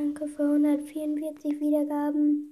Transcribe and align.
Danke 0.00 0.28
für 0.28 0.44
144 0.44 1.60
Wiedergaben. 1.60 2.48